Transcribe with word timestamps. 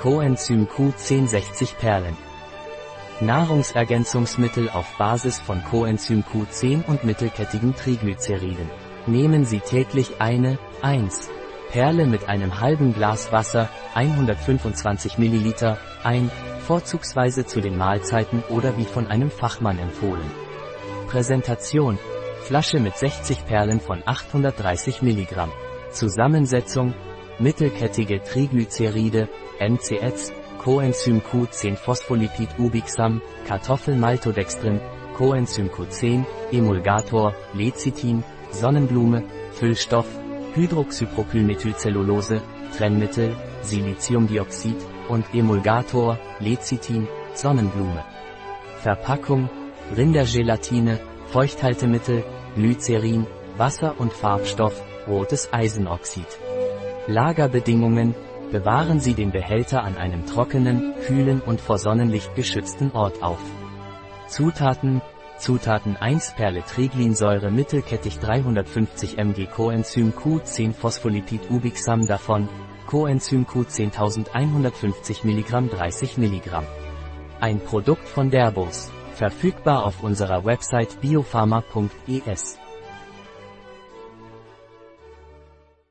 Coenzym 0.00 0.68
Q10 0.68 1.26
60 1.26 1.76
Perlen. 1.76 2.16
Nahrungsergänzungsmittel 3.20 4.70
auf 4.70 4.86
Basis 4.96 5.40
von 5.40 5.60
Coenzym 5.64 6.22
Q10 6.22 6.86
und 6.86 7.02
mittelkettigen 7.02 7.74
Triglyceriden. 7.74 8.70
Nehmen 9.08 9.44
Sie 9.44 9.58
täglich 9.58 10.20
eine, 10.20 10.56
1. 10.82 11.28
Perle 11.72 12.06
mit 12.06 12.28
einem 12.28 12.60
halben 12.60 12.94
Glas 12.94 13.32
Wasser, 13.32 13.68
125 13.94 15.18
ml, 15.18 15.76
ein, 16.04 16.30
vorzugsweise 16.64 17.44
zu 17.44 17.60
den 17.60 17.76
Mahlzeiten 17.76 18.44
oder 18.50 18.78
wie 18.78 18.84
von 18.84 19.08
einem 19.08 19.32
Fachmann 19.32 19.80
empfohlen. 19.80 20.30
Präsentation. 21.08 21.98
Flasche 22.44 22.78
mit 22.78 22.96
60 22.96 23.46
Perlen 23.46 23.80
von 23.80 24.04
830 24.06 25.02
mg. 25.02 25.48
Zusammensetzung. 25.90 26.94
Mittelkettige 27.40 28.20
Triglyceride, 28.22 29.28
MCS, 29.60 30.32
Coenzym 30.58 31.20
Q10 31.20 31.76
Phospholipid 31.76 32.48
Ubixam, 32.58 33.20
Kartoffelmaltodextrin, 33.46 34.80
Coenzym 35.16 35.68
Q10, 35.68 36.24
Emulgator, 36.52 37.34
Lecithin, 37.54 38.22
Sonnenblume, 38.50 39.24
Füllstoff, 39.52 40.06
Hydroxypropylmethylcellulose, 40.54 42.40
Trennmittel, 42.76 43.34
Siliziumdioxid 43.62 44.76
und 45.08 45.24
Emulgator, 45.34 46.18
Lecithin, 46.40 47.08
Sonnenblume. 47.34 48.04
Verpackung, 48.80 49.48
Rindergelatine, 49.96 51.00
Feuchthaltemittel, 51.26 52.24
Glycerin, 52.54 53.26
Wasser 53.56 53.94
und 53.98 54.12
Farbstoff, 54.12 54.74
rotes 55.06 55.52
Eisenoxid. 55.52 56.26
Lagerbedingungen, 57.06 58.14
bewahren 58.50 59.00
Sie 59.00 59.14
den 59.14 59.30
Behälter 59.30 59.82
an 59.84 59.96
einem 59.96 60.26
trockenen, 60.26 60.94
kühlen 61.06 61.40
und 61.40 61.60
vor 61.60 61.78
Sonnenlicht 61.78 62.34
geschützten 62.34 62.90
Ort 62.92 63.22
auf. 63.22 63.40
Zutaten, 64.28 65.00
Zutaten 65.38 65.96
1 65.96 66.34
Perletreglinsäure 66.34 67.50
mittelkettig 67.50 68.18
350 68.18 69.16
mg 69.18 69.46
Coenzym 69.54 70.12
Q10 70.12 70.72
Phospholipid 70.72 71.50
Ubixam 71.50 72.06
davon, 72.06 72.48
Coenzym 72.86 73.46
Q10 73.46 73.84
1150 73.84 75.24
mg 75.24 75.70
30 75.70 76.18
mg. 76.18 76.62
Ein 77.40 77.60
Produkt 77.60 78.08
von 78.08 78.30
Derbos, 78.30 78.90
verfügbar 79.14 79.84
auf 79.84 80.02
unserer 80.02 80.44
Website 80.44 81.00
biopharma.es. 81.00 82.58